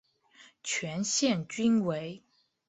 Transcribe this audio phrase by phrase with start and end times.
[0.63, 2.23] 全线均为。